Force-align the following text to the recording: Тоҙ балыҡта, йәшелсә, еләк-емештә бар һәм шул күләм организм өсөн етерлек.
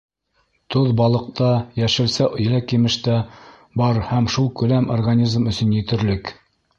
Тоҙ 0.75 0.87
балыҡта, 1.01 1.49
йәшелсә, 1.81 2.29
еләк-емештә 2.45 3.17
бар 3.83 3.99
һәм 4.13 4.31
шул 4.37 4.49
күләм 4.63 4.89
организм 4.97 5.47
өсөн 5.53 5.77
етерлек. 5.81 6.33